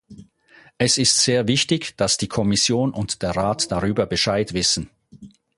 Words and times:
Es 0.79 0.97
ist 0.97 1.19
sehr 1.19 1.47
wichtig, 1.47 1.95
dass 1.95 2.17
die 2.17 2.27
Kommission 2.27 2.91
und 2.91 3.21
der 3.21 3.35
Rat 3.35 3.71
darüber 3.71 4.07
Bescheid 4.07 4.51
wissen. 4.53 4.89